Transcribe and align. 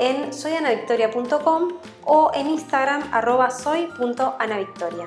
en 0.00 0.32
soyanavictoria.com 0.32 1.68
o 2.06 2.30
en 2.34 2.48
Instagram 2.48 3.02
arroba 3.12 3.50
soy.anavictoria. 3.50 5.06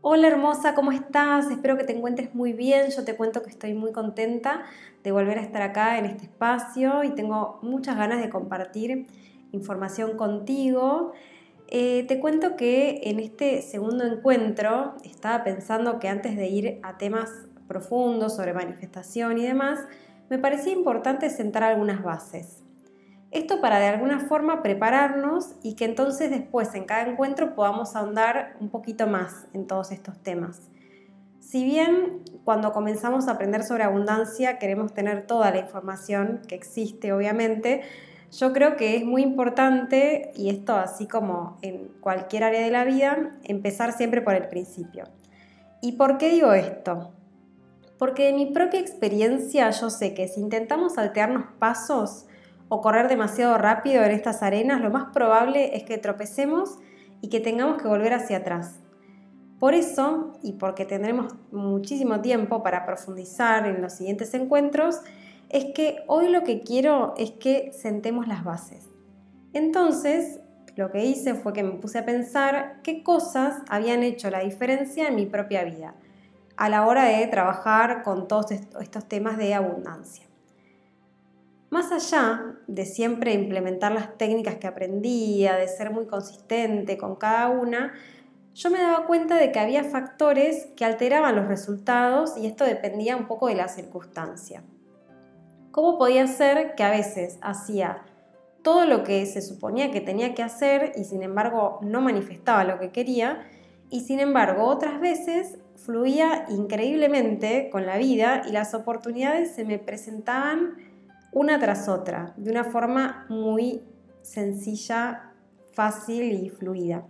Hola 0.00 0.26
hermosa, 0.28 0.74
¿cómo 0.74 0.90
estás? 0.90 1.48
Espero 1.50 1.76
que 1.76 1.84
te 1.84 1.96
encuentres 1.96 2.34
muy 2.34 2.52
bien. 2.52 2.90
Yo 2.90 3.04
te 3.04 3.16
cuento 3.16 3.42
que 3.42 3.50
estoy 3.50 3.74
muy 3.74 3.92
contenta 3.92 4.64
de 5.04 5.12
volver 5.12 5.38
a 5.38 5.42
estar 5.42 5.62
acá 5.62 5.98
en 5.98 6.06
este 6.06 6.24
espacio 6.24 7.04
y 7.04 7.10
tengo 7.10 7.60
muchas 7.62 7.96
ganas 7.96 8.20
de 8.20 8.30
compartir 8.30 9.06
información 9.52 10.16
contigo. 10.16 11.12
Eh, 11.68 12.04
te 12.06 12.20
cuento 12.20 12.54
que 12.56 13.00
en 13.04 13.18
este 13.18 13.60
segundo 13.62 14.04
encuentro 14.04 14.94
estaba 15.04 15.42
pensando 15.42 15.98
que 15.98 16.08
antes 16.08 16.36
de 16.36 16.46
ir 16.46 16.80
a 16.82 16.96
temas 16.96 17.30
profundos 17.66 18.36
sobre 18.36 18.54
manifestación 18.54 19.38
y 19.38 19.42
demás, 19.42 19.80
me 20.30 20.38
parecía 20.38 20.72
importante 20.72 21.28
sentar 21.28 21.64
algunas 21.64 22.02
bases. 22.02 22.62
Esto 23.32 23.60
para 23.60 23.80
de 23.80 23.86
alguna 23.86 24.20
forma 24.20 24.62
prepararnos 24.62 25.56
y 25.62 25.74
que 25.74 25.84
entonces 25.84 26.30
después 26.30 26.72
en 26.74 26.84
cada 26.84 27.08
encuentro 27.08 27.54
podamos 27.54 27.96
ahondar 27.96 28.56
un 28.60 28.70
poquito 28.70 29.08
más 29.08 29.46
en 29.52 29.66
todos 29.66 29.90
estos 29.90 30.22
temas. 30.22 30.70
Si 31.40 31.64
bien 31.64 32.22
cuando 32.44 32.72
comenzamos 32.72 33.26
a 33.26 33.32
aprender 33.32 33.64
sobre 33.64 33.82
abundancia 33.82 34.58
queremos 34.58 34.94
tener 34.94 35.26
toda 35.26 35.50
la 35.50 35.58
información 35.58 36.42
que 36.46 36.54
existe, 36.54 37.12
obviamente, 37.12 37.82
yo 38.32 38.52
creo 38.52 38.76
que 38.76 38.96
es 38.96 39.04
muy 39.04 39.22
importante, 39.22 40.32
y 40.34 40.50
esto 40.50 40.74
así 40.74 41.06
como 41.06 41.58
en 41.62 41.88
cualquier 42.00 42.44
área 42.44 42.60
de 42.60 42.70
la 42.70 42.84
vida, 42.84 43.32
empezar 43.44 43.92
siempre 43.92 44.20
por 44.20 44.34
el 44.34 44.48
principio. 44.48 45.04
¿Y 45.80 45.92
por 45.92 46.18
qué 46.18 46.30
digo 46.30 46.52
esto? 46.52 47.12
Porque 47.98 48.26
de 48.26 48.32
mi 48.32 48.46
propia 48.46 48.80
experiencia 48.80 49.70
yo 49.70 49.90
sé 49.90 50.14
que 50.14 50.28
si 50.28 50.40
intentamos 50.40 50.94
saltearnos 50.94 51.44
pasos 51.58 52.26
o 52.68 52.80
correr 52.80 53.08
demasiado 53.08 53.56
rápido 53.58 54.02
en 54.02 54.10
estas 54.10 54.42
arenas, 54.42 54.80
lo 54.80 54.90
más 54.90 55.12
probable 55.12 55.76
es 55.76 55.84
que 55.84 55.98
tropecemos 55.98 56.78
y 57.20 57.28
que 57.28 57.40
tengamos 57.40 57.80
que 57.80 57.88
volver 57.88 58.12
hacia 58.12 58.38
atrás. 58.38 58.80
Por 59.58 59.72
eso, 59.72 60.34
y 60.42 60.52
porque 60.52 60.84
tendremos 60.84 61.34
muchísimo 61.50 62.20
tiempo 62.20 62.62
para 62.62 62.84
profundizar 62.84 63.66
en 63.66 63.80
los 63.80 63.94
siguientes 63.94 64.34
encuentros, 64.34 65.00
es 65.48 65.66
que 65.74 66.04
hoy 66.06 66.28
lo 66.28 66.44
que 66.44 66.60
quiero 66.60 67.14
es 67.16 67.32
que 67.32 67.72
sentemos 67.72 68.26
las 68.26 68.44
bases. 68.44 68.88
Entonces, 69.52 70.40
lo 70.76 70.90
que 70.90 71.04
hice 71.04 71.34
fue 71.34 71.52
que 71.52 71.62
me 71.62 71.72
puse 71.72 71.98
a 71.98 72.04
pensar 72.04 72.80
qué 72.82 73.02
cosas 73.02 73.62
habían 73.68 74.02
hecho 74.02 74.30
la 74.30 74.40
diferencia 74.40 75.08
en 75.08 75.14
mi 75.14 75.26
propia 75.26 75.64
vida 75.64 75.94
a 76.56 76.68
la 76.68 76.86
hora 76.86 77.04
de 77.04 77.26
trabajar 77.26 78.02
con 78.02 78.28
todos 78.28 78.50
estos 78.50 79.08
temas 79.08 79.36
de 79.36 79.54
abundancia. 79.54 80.26
Más 81.70 81.92
allá 81.92 82.56
de 82.66 82.86
siempre 82.86 83.34
implementar 83.34 83.92
las 83.92 84.16
técnicas 84.16 84.56
que 84.56 84.66
aprendía, 84.66 85.56
de 85.56 85.68
ser 85.68 85.90
muy 85.90 86.06
consistente 86.06 86.96
con 86.96 87.16
cada 87.16 87.48
una, 87.50 87.92
yo 88.54 88.70
me 88.70 88.78
daba 88.78 89.06
cuenta 89.06 89.36
de 89.36 89.52
que 89.52 89.58
había 89.58 89.84
factores 89.84 90.68
que 90.76 90.84
alteraban 90.84 91.36
los 91.36 91.46
resultados 91.46 92.38
y 92.38 92.46
esto 92.46 92.64
dependía 92.64 93.16
un 93.16 93.26
poco 93.26 93.48
de 93.48 93.56
la 93.56 93.68
circunstancia. 93.68 94.62
¿Cómo 95.76 95.98
podía 95.98 96.26
ser 96.26 96.74
que 96.74 96.84
a 96.84 96.90
veces 96.90 97.38
hacía 97.42 97.98
todo 98.62 98.86
lo 98.86 99.04
que 99.04 99.26
se 99.26 99.42
suponía 99.42 99.90
que 99.90 100.00
tenía 100.00 100.34
que 100.34 100.42
hacer 100.42 100.92
y 100.96 101.04
sin 101.04 101.22
embargo 101.22 101.80
no 101.82 102.00
manifestaba 102.00 102.64
lo 102.64 102.78
que 102.78 102.92
quería? 102.92 103.46
Y 103.90 104.00
sin 104.00 104.18
embargo 104.20 104.64
otras 104.64 104.98
veces 105.02 105.58
fluía 105.74 106.46
increíblemente 106.48 107.68
con 107.68 107.84
la 107.84 107.98
vida 107.98 108.40
y 108.48 108.52
las 108.52 108.72
oportunidades 108.72 109.54
se 109.54 109.66
me 109.66 109.78
presentaban 109.78 110.76
una 111.30 111.58
tras 111.58 111.90
otra, 111.90 112.32
de 112.38 112.50
una 112.50 112.64
forma 112.64 113.26
muy 113.28 113.82
sencilla, 114.22 115.34
fácil 115.74 116.42
y 116.42 116.48
fluida. 116.48 117.06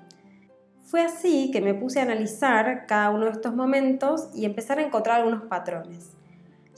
Fue 0.86 1.02
así 1.02 1.52
que 1.52 1.60
me 1.60 1.74
puse 1.74 2.00
a 2.00 2.02
analizar 2.02 2.86
cada 2.86 3.10
uno 3.10 3.26
de 3.26 3.30
estos 3.30 3.54
momentos 3.54 4.28
y 4.34 4.44
empezar 4.44 4.80
a 4.80 4.82
encontrar 4.82 5.20
algunos 5.20 5.44
patrones 5.44 6.15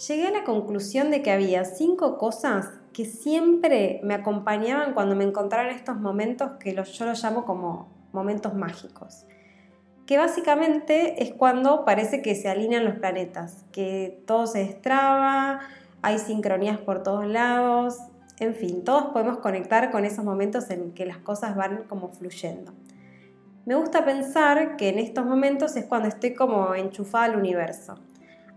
llegué 0.06 0.28
a 0.28 0.30
la 0.30 0.44
conclusión 0.44 1.10
de 1.10 1.22
que 1.22 1.32
había 1.32 1.64
cinco 1.64 2.18
cosas 2.18 2.70
que 2.92 3.04
siempre 3.04 4.00
me 4.04 4.14
acompañaban 4.14 4.94
cuando 4.94 5.16
me 5.16 5.24
encontraba 5.24 5.68
en 5.68 5.74
estos 5.74 5.96
momentos 5.96 6.52
que 6.60 6.74
yo 6.74 7.06
los 7.06 7.22
llamo 7.22 7.44
como 7.44 7.88
momentos 8.12 8.54
mágicos. 8.54 9.26
Que 10.06 10.16
básicamente 10.16 11.22
es 11.22 11.34
cuando 11.34 11.84
parece 11.84 12.22
que 12.22 12.34
se 12.34 12.48
alinean 12.48 12.84
los 12.84 12.94
planetas, 12.94 13.64
que 13.72 14.22
todo 14.26 14.46
se 14.46 14.60
destraba, 14.60 15.60
hay 16.00 16.18
sincronías 16.18 16.78
por 16.78 17.02
todos 17.02 17.26
lados, 17.26 17.98
en 18.38 18.54
fin, 18.54 18.84
todos 18.84 19.06
podemos 19.06 19.38
conectar 19.38 19.90
con 19.90 20.04
esos 20.04 20.24
momentos 20.24 20.70
en 20.70 20.92
que 20.92 21.04
las 21.04 21.18
cosas 21.18 21.56
van 21.56 21.84
como 21.88 22.08
fluyendo. 22.08 22.72
Me 23.66 23.74
gusta 23.74 24.04
pensar 24.04 24.76
que 24.76 24.88
en 24.88 24.98
estos 24.98 25.26
momentos 25.26 25.76
es 25.76 25.84
cuando 25.84 26.08
estoy 26.08 26.34
como 26.34 26.74
enchufada 26.74 27.24
al 27.24 27.36
universo 27.36 27.98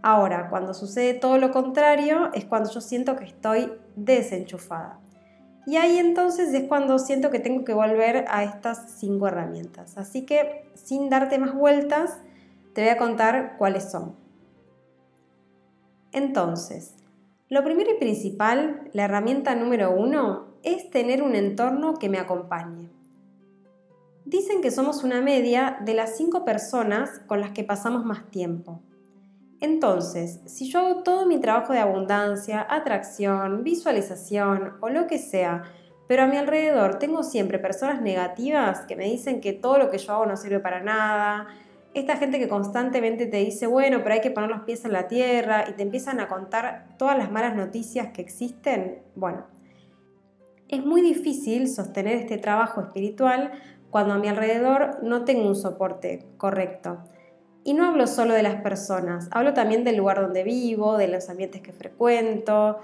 Ahora, 0.04 0.50
cuando 0.50 0.74
sucede 0.74 1.14
todo 1.14 1.38
lo 1.38 1.52
contrario, 1.52 2.32
es 2.34 2.46
cuando 2.46 2.72
yo 2.72 2.82
siento 2.82 3.16
que 3.16 3.26
estoy 3.26 3.72
desenchufada. 3.96 5.00
Y 5.68 5.78
ahí 5.78 6.00
entonces 6.00 6.54
es 6.54 6.68
cuando 6.68 6.98
siento 6.98 7.30
que 7.30 7.40
tengo 7.40 7.64
que 7.64 7.74
volver 7.74 8.26
a 8.30 8.44
estas 8.44 8.94
cinco 8.98 9.28
herramientas. 9.28 9.98
Así 9.98 10.26
que, 10.26 10.66
sin 10.74 11.10
darte 11.10 11.38
más 11.38 11.54
vueltas, 11.54 12.18
te 12.74 12.82
voy 12.82 12.90
a 12.90 12.98
contar 12.98 13.58
cuáles 13.58 13.92
son. 13.92 14.16
Entonces, 16.12 16.96
lo 17.48 17.64
primero 17.64 17.92
y 17.92 18.00
principal, 18.00 18.90
la 18.94 19.04
herramienta 19.04 19.54
número 19.56 19.92
uno, 19.92 20.48
es 20.64 20.90
tener 20.90 21.22
un 21.22 21.36
entorno 21.36 21.94
que 21.96 22.10
me 22.10 22.18
acompañe. 22.18 22.90
Dicen 24.26 24.62
que 24.62 24.72
somos 24.72 25.04
una 25.04 25.22
media 25.22 25.78
de 25.84 25.94
las 25.94 26.16
cinco 26.16 26.44
personas 26.44 27.20
con 27.28 27.40
las 27.40 27.52
que 27.52 27.64
pasamos 27.64 28.04
más 28.04 28.30
tiempo. 28.32 28.82
Entonces, 29.62 30.42
si 30.46 30.70
yo 30.70 30.80
hago 30.80 31.04
todo 31.04 31.28
mi 31.28 31.40
trabajo 31.40 31.72
de 31.72 31.80
abundancia, 31.80 32.66
atracción, 32.68 33.64
visualización 33.64 34.74
o 34.82 34.90
lo 34.90 35.06
que 35.06 35.20
sea, 35.20 35.64
pero 36.08 36.24
a 36.24 36.28
mi 36.28 36.36
alrededor 36.36 36.98
tengo 36.98 37.24
siempre 37.24 37.60
personas 37.60 38.02
negativas 38.02 38.82
que 38.82 38.96
me 38.96 39.06
dicen 39.06 39.40
que 39.40 39.54
todo 39.54 39.78
lo 39.78 39.92
que 39.92 40.00
yo 40.00 40.14
hago 40.14 40.26
no 40.26 40.36
sirve 40.36 40.60
para 40.60 40.82
nada, 40.82 41.48
esta 41.94 42.18
gente 42.18 42.40
que 42.40 42.48
constantemente 42.48 43.28
te 43.28 43.38
dice, 43.38 43.68
bueno, 43.68 44.00
pero 44.02 44.16
hay 44.16 44.22
que 44.22 44.32
poner 44.32 44.50
los 44.50 44.62
pies 44.62 44.84
en 44.84 44.94
la 44.94 45.08
tierra 45.08 45.66
y 45.70 45.74
te 45.74 45.84
empiezan 45.84 46.20
a 46.20 46.28
contar 46.28 46.88
todas 46.98 47.18
las 47.18 47.32
malas 47.32 47.56
noticias 47.56 48.08
que 48.14 48.22
existen, 48.22 49.04
bueno, 49.16 49.46
es 50.70 50.84
muy 50.84 51.02
difícil 51.02 51.68
sostener 51.68 52.16
este 52.16 52.38
trabajo 52.38 52.82
espiritual 52.82 53.52
cuando 53.92 54.16
a 54.16 54.18
mi 54.18 54.28
alrededor 54.28 55.04
no 55.04 55.26
tengo 55.26 55.48
un 55.48 55.56
soporte 55.56 56.26
correcto. 56.38 57.04
Y 57.64 57.74
no 57.74 57.86
hablo 57.86 58.08
solo 58.08 58.34
de 58.34 58.42
las 58.42 58.62
personas, 58.62 59.28
hablo 59.32 59.54
también 59.54 59.84
del 59.84 59.98
lugar 59.98 60.20
donde 60.20 60.44
vivo, 60.44 60.98
de 60.98 61.08
los 61.08 61.30
ambientes 61.30 61.62
que 61.62 61.72
frecuento, 61.72 62.80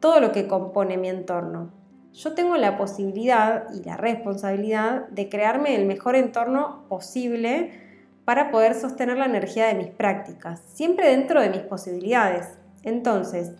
todo 0.00 0.20
lo 0.20 0.32
que 0.32 0.46
compone 0.46 0.98
mi 0.98 1.08
entorno. 1.08 1.70
Yo 2.12 2.34
tengo 2.34 2.56
la 2.58 2.76
posibilidad 2.76 3.72
y 3.72 3.82
la 3.84 3.96
responsabilidad 3.96 5.08
de 5.08 5.30
crearme 5.30 5.74
el 5.76 5.86
mejor 5.86 6.14
entorno 6.14 6.84
posible 6.90 7.70
para 8.26 8.50
poder 8.50 8.74
sostener 8.74 9.16
la 9.16 9.24
energía 9.24 9.66
de 9.66 9.74
mis 9.74 9.88
prácticas, 9.88 10.62
siempre 10.66 11.08
dentro 11.08 11.40
de 11.40 11.48
mis 11.48 11.60
posibilidades. 11.60 12.58
Entonces, 12.82 13.52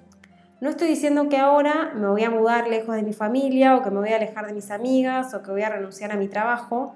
no 0.61 0.69
estoy 0.69 0.89
diciendo 0.89 1.31
que 1.31 1.39
ahora 1.39 1.93
me 1.95 2.09
voy 2.09 2.25
a 2.25 2.31
mudar 2.31 2.69
lejos 2.69 2.95
de 2.95 3.03
mi 3.03 3.15
familia 3.15 3.75
o 3.77 3.83
que 3.83 3.91
me 3.91 4.01
voy 4.01 4.11
a 4.11 4.17
alejar 4.17 4.47
de 4.47 4.53
mis 4.53 4.71
amigas 4.71 5.33
o 5.33 5.43
que 5.43 5.51
voy 5.51 5.63
a 5.63 5.71
renunciar 5.71 6.13
a 6.13 6.17
mi 6.17 6.29
trabajo 6.29 6.95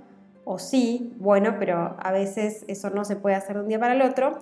o 0.49 0.61
sí, 0.61 1.13
bueno, 1.19 1.57
pero 1.59 1.97
a 1.99 2.13
veces 2.13 2.65
eso 2.69 2.89
no 2.91 3.05
se 3.05 3.17
puede 3.17 3.35
hacer 3.35 3.57
de 3.57 3.63
un 3.63 3.69
día 3.69 3.81
para 3.81 3.95
el 3.95 4.03
otro. 4.03 4.39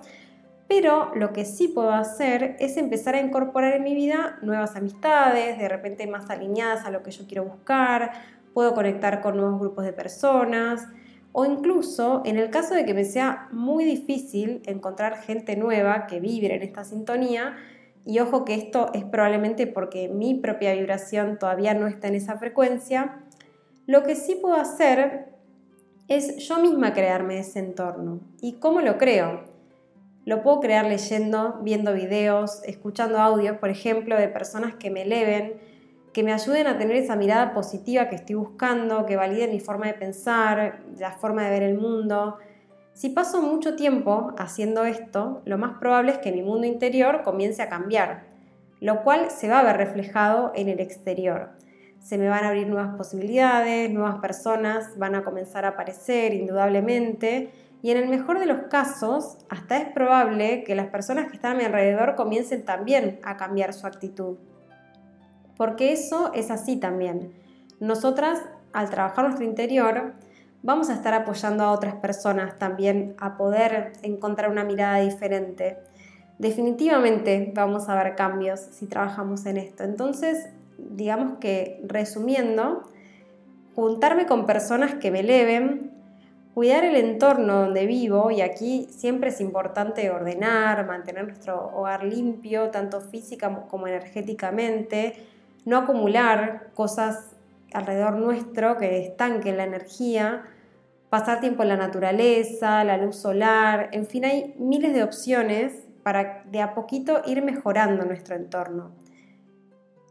Pero 0.67 1.11
lo 1.15 1.33
que 1.33 1.45
sí 1.45 1.67
puedo 1.67 1.91
hacer 1.91 2.55
es 2.59 2.77
empezar 2.77 3.15
a 3.15 3.21
incorporar 3.21 3.73
en 3.73 3.83
mi 3.83 3.95
vida 3.95 4.37
nuevas 4.43 4.75
amistades, 4.75 5.57
de 5.57 5.67
repente 5.67 6.05
más 6.05 6.29
alineadas 6.29 6.85
a 6.85 6.91
lo 6.91 7.01
que 7.01 7.09
yo 7.09 7.25
quiero 7.27 7.45
buscar, 7.45 8.11
puedo 8.53 8.75
conectar 8.75 9.21
con 9.21 9.35
nuevos 9.35 9.59
grupos 9.59 9.83
de 9.83 9.93
personas, 9.93 10.87
o 11.31 11.43
incluso 11.43 12.21
en 12.23 12.37
el 12.37 12.51
caso 12.51 12.75
de 12.75 12.85
que 12.85 12.93
me 12.93 13.03
sea 13.03 13.47
muy 13.51 13.83
difícil 13.83 14.61
encontrar 14.67 15.17
gente 15.17 15.55
nueva 15.55 16.05
que 16.05 16.19
vibre 16.19 16.55
en 16.55 16.61
esta 16.61 16.83
sintonía, 16.83 17.55
y 18.05 18.19
ojo 18.19 18.45
que 18.45 18.53
esto 18.53 18.91
es 18.93 19.03
probablemente 19.03 19.65
porque 19.65 20.07
mi 20.07 20.35
propia 20.35 20.73
vibración 20.73 21.39
todavía 21.39 21.73
no 21.73 21.87
está 21.87 22.09
en 22.09 22.15
esa 22.15 22.37
frecuencia, 22.37 23.23
lo 23.87 24.03
que 24.03 24.15
sí 24.15 24.35
puedo 24.35 24.55
hacer 24.55 25.34
es 26.07 26.37
yo 26.47 26.59
misma 26.59 26.93
crearme 26.93 27.39
ese 27.39 27.59
entorno. 27.59 28.19
¿Y 28.41 28.53
cómo 28.53 28.81
lo 28.81 28.97
creo? 28.97 29.43
Lo 30.25 30.41
puedo 30.43 30.59
crear 30.59 30.85
leyendo, 30.85 31.59
viendo 31.61 31.93
videos, 31.93 32.61
escuchando 32.63 33.19
audios, 33.19 33.57
por 33.57 33.69
ejemplo, 33.69 34.17
de 34.17 34.27
personas 34.27 34.75
que 34.75 34.89
me 34.89 35.03
eleven, 35.03 35.53
que 36.13 36.23
me 36.23 36.31
ayuden 36.31 36.67
a 36.67 36.77
tener 36.77 36.95
esa 36.95 37.15
mirada 37.15 37.53
positiva 37.53 38.07
que 38.07 38.15
estoy 38.15 38.35
buscando, 38.35 39.05
que 39.05 39.15
validen 39.15 39.51
mi 39.51 39.59
forma 39.59 39.87
de 39.87 39.93
pensar, 39.93 40.79
la 40.97 41.11
forma 41.11 41.43
de 41.43 41.49
ver 41.49 41.63
el 41.63 41.77
mundo. 41.77 42.37
Si 42.93 43.09
paso 43.09 43.41
mucho 43.41 43.75
tiempo 43.75 44.33
haciendo 44.37 44.85
esto, 44.85 45.41
lo 45.45 45.57
más 45.57 45.77
probable 45.79 46.13
es 46.13 46.17
que 46.19 46.31
mi 46.31 46.41
mundo 46.41 46.65
interior 46.65 47.23
comience 47.23 47.61
a 47.61 47.69
cambiar, 47.69 48.23
lo 48.79 49.03
cual 49.03 49.29
se 49.29 49.49
va 49.49 49.59
a 49.59 49.63
ver 49.63 49.77
reflejado 49.77 50.53
en 50.55 50.69
el 50.69 50.79
exterior. 50.79 51.49
Se 52.05 52.19
me 52.19 52.29
van 52.29 52.43
a 52.43 52.49
abrir 52.49 52.67
nuevas 52.67 52.95
posibilidades, 52.95 53.89
nuevas 53.89 54.19
personas 54.19 54.95
van 54.99 55.15
a 55.15 55.23
comenzar 55.23 55.65
a 55.65 55.69
aparecer 55.69 56.35
indudablemente 56.35 57.51
y 57.81 57.89
en 57.89 57.97
el 57.97 58.07
mejor 58.09 58.37
de 58.37 58.45
los 58.45 58.67
casos 58.69 59.39
hasta 59.49 59.77
es 59.77 59.89
probable 59.91 60.63
que 60.63 60.75
las 60.75 60.85
personas 60.85 61.29
que 61.29 61.37
están 61.37 61.53
a 61.53 61.57
mi 61.57 61.63
alrededor 61.63 62.13
comiencen 62.13 62.63
también 62.63 63.19
a 63.23 63.37
cambiar 63.37 63.73
su 63.73 63.87
actitud. 63.87 64.37
Porque 65.57 65.93
eso 65.93 66.31
es 66.35 66.51
así 66.51 66.75
también. 66.75 67.33
Nosotras, 67.79 68.39
al 68.71 68.91
trabajar 68.91 69.25
nuestro 69.25 69.43
interior, 69.43 70.13
vamos 70.61 70.91
a 70.91 70.93
estar 70.93 71.15
apoyando 71.15 71.63
a 71.63 71.71
otras 71.71 71.95
personas 71.95 72.59
también 72.59 73.15
a 73.17 73.35
poder 73.35 73.93
encontrar 74.03 74.51
una 74.51 74.63
mirada 74.63 74.99
diferente. 74.99 75.79
Definitivamente 76.37 77.51
vamos 77.55 77.89
a 77.89 77.95
ver 77.95 78.13
cambios 78.15 78.59
si 78.59 78.85
trabajamos 78.85 79.47
en 79.47 79.57
esto. 79.57 79.83
Entonces, 79.83 80.49
digamos 80.77 81.39
que 81.39 81.81
resumiendo, 81.85 82.83
juntarme 83.75 84.25
con 84.25 84.45
personas 84.45 84.95
que 84.95 85.11
me 85.11 85.19
eleven, 85.21 85.91
cuidar 86.53 86.85
el 86.85 86.95
entorno 86.95 87.61
donde 87.61 87.85
vivo, 87.85 88.31
y 88.31 88.41
aquí 88.41 88.87
siempre 88.89 89.29
es 89.29 89.41
importante 89.41 90.09
ordenar, 90.09 90.87
mantener 90.87 91.25
nuestro 91.25 91.71
hogar 91.75 92.03
limpio, 92.03 92.69
tanto 92.69 93.01
física 93.01 93.65
como 93.69 93.87
energéticamente, 93.87 95.15
no 95.65 95.77
acumular 95.77 96.69
cosas 96.73 97.35
alrededor 97.73 98.15
nuestro 98.15 98.77
que 98.77 99.05
estanquen 99.05 99.57
la 99.57 99.65
energía, 99.65 100.43
pasar 101.09 101.41
tiempo 101.41 101.63
en 101.63 101.69
la 101.69 101.77
naturaleza, 101.77 102.83
la 102.85 102.97
luz 102.97 103.17
solar, 103.17 103.89
en 103.91 104.05
fin, 104.05 104.25
hay 104.25 104.55
miles 104.57 104.93
de 104.93 105.03
opciones 105.03 105.73
para 106.03 106.43
de 106.45 106.61
a 106.61 106.73
poquito 106.73 107.21
ir 107.25 107.41
mejorando 107.41 108.05
nuestro 108.05 108.35
entorno. 108.35 108.91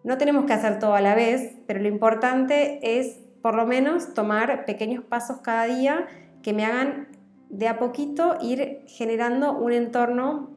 No 0.05 0.19
tenemos 0.19 0.45
que 0.45 0.53
hacer 0.53 0.79
todo 0.79 0.95
a 0.95 1.01
la 1.01 1.15
vez, 1.15 1.57
pero 1.67 1.81
lo 1.81 1.89
importante 1.89 2.99
es 3.01 3.19
por 3.43 3.55
lo 3.55 3.67
menos 3.67 4.13
tomar 4.13 4.67
pequeños 4.67 5.03
pasos 5.03 5.39
cada 5.39 5.65
día 5.65 6.07
que 6.43 6.53
me 6.53 6.67
hagan 6.67 7.09
de 7.49 7.69
a 7.69 7.79
poquito 7.79 8.37
ir 8.43 8.85
generando 8.87 9.57
un 9.57 9.73
entorno 9.73 10.51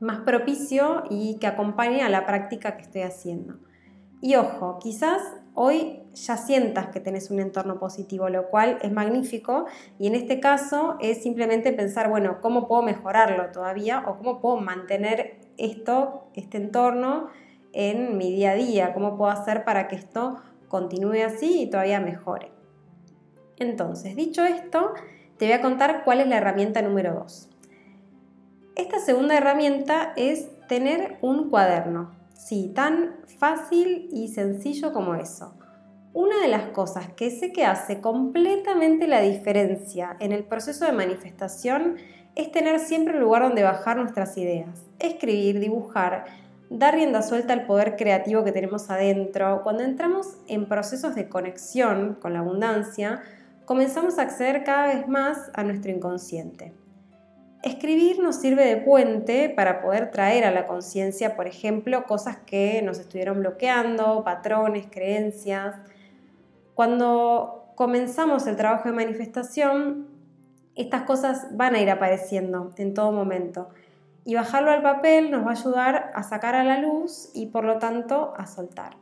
más 0.00 0.20
propicio 0.20 1.04
y 1.10 1.38
que 1.38 1.46
acompañe 1.46 2.02
a 2.02 2.08
la 2.08 2.24
práctica 2.24 2.78
que 2.78 2.84
estoy 2.84 3.02
haciendo. 3.02 3.58
Y 4.22 4.36
ojo, 4.36 4.78
quizás 4.78 5.20
hoy 5.54 6.00
ya 6.14 6.38
sientas 6.38 6.88
que 6.88 7.00
tenés 7.00 7.30
un 7.30 7.40
entorno 7.40 7.78
positivo, 7.78 8.30
lo 8.30 8.48
cual 8.48 8.78
es 8.80 8.92
magnífico. 8.92 9.66
Y 9.98 10.06
en 10.06 10.14
este 10.14 10.40
caso 10.40 10.96
es 11.00 11.22
simplemente 11.22 11.72
pensar, 11.74 12.08
bueno, 12.08 12.40
¿cómo 12.40 12.66
puedo 12.66 12.82
mejorarlo 12.82 13.50
todavía? 13.52 14.04
¿O 14.06 14.16
cómo 14.16 14.40
puedo 14.40 14.56
mantener 14.56 15.38
esto, 15.58 16.30
este 16.34 16.56
entorno 16.56 17.28
en 17.72 18.16
mi 18.16 18.30
día 18.32 18.52
a 18.52 18.54
día? 18.54 18.92
¿Cómo 18.92 19.16
puedo 19.16 19.30
hacer 19.30 19.64
para 19.64 19.88
que 19.88 19.96
esto 19.96 20.38
continúe 20.68 21.24
así 21.24 21.62
y 21.62 21.70
todavía 21.70 22.00
mejore? 22.00 22.52
Entonces, 23.56 24.16
dicho 24.16 24.44
esto, 24.44 24.94
te 25.36 25.46
voy 25.46 25.52
a 25.52 25.60
contar 25.60 26.02
cuál 26.04 26.20
es 26.20 26.28
la 26.28 26.38
herramienta 26.38 26.82
número 26.82 27.14
2. 27.14 27.48
Esta 28.76 28.98
segunda 28.98 29.36
herramienta 29.36 30.12
es 30.16 30.48
tener 30.66 31.18
un 31.20 31.50
cuaderno. 31.50 32.12
Sí, 32.32 32.72
tan 32.74 33.16
fácil 33.38 34.08
y 34.12 34.28
sencillo 34.28 34.92
como 34.92 35.14
eso. 35.14 35.54
Una 36.12 36.40
de 36.40 36.48
las 36.48 36.70
cosas 36.70 37.12
que 37.12 37.30
sé 37.30 37.52
que 37.52 37.64
hace 37.64 38.00
completamente 38.00 39.06
la 39.06 39.20
diferencia 39.20 40.16
en 40.18 40.32
el 40.32 40.44
proceso 40.44 40.84
de 40.84 40.92
manifestación 40.92 41.96
es 42.34 42.50
tener 42.50 42.80
siempre 42.80 43.14
un 43.14 43.20
lugar 43.20 43.42
donde 43.42 43.62
bajar 43.62 43.96
nuestras 43.96 44.36
ideas, 44.36 44.86
escribir, 44.98 45.60
dibujar, 45.60 46.24
dar 46.70 46.94
rienda 46.94 47.20
suelta 47.22 47.52
al 47.52 47.66
poder 47.66 47.96
creativo 47.96 48.44
que 48.44 48.52
tenemos 48.52 48.88
adentro. 48.90 49.62
Cuando 49.62 49.82
entramos 49.82 50.38
en 50.46 50.66
procesos 50.66 51.16
de 51.16 51.28
conexión 51.28 52.14
con 52.14 52.32
la 52.32 52.38
abundancia, 52.38 53.22
comenzamos 53.64 54.18
a 54.18 54.22
acceder 54.22 54.62
cada 54.62 54.86
vez 54.86 55.08
más 55.08 55.50
a 55.52 55.64
nuestro 55.64 55.90
inconsciente. 55.90 56.72
Escribir 57.62 58.20
nos 58.20 58.36
sirve 58.36 58.64
de 58.64 58.76
puente 58.78 59.50
para 59.50 59.82
poder 59.82 60.10
traer 60.10 60.44
a 60.44 60.50
la 60.50 60.66
conciencia, 60.66 61.36
por 61.36 61.46
ejemplo, 61.46 62.04
cosas 62.04 62.38
que 62.38 62.80
nos 62.82 62.98
estuvieron 62.98 63.40
bloqueando, 63.40 64.24
patrones, 64.24 64.86
creencias. 64.90 65.76
Cuando 66.74 67.72
comenzamos 67.74 68.46
el 68.46 68.56
trabajo 68.56 68.88
de 68.88 68.94
manifestación, 68.94 70.06
estas 70.74 71.02
cosas 71.02 71.48
van 71.52 71.74
a 71.74 71.80
ir 71.80 71.90
apareciendo 71.90 72.72
en 72.76 72.94
todo 72.94 73.12
momento. 73.12 73.68
Y 74.30 74.36
bajarlo 74.36 74.70
al 74.70 74.80
papel 74.80 75.32
nos 75.32 75.44
va 75.44 75.48
a 75.48 75.54
ayudar 75.54 76.12
a 76.14 76.22
sacar 76.22 76.54
a 76.54 76.62
la 76.62 76.78
luz 76.78 77.30
y 77.34 77.46
por 77.46 77.64
lo 77.64 77.78
tanto 77.78 78.32
a 78.36 78.46
soltar 78.46 78.96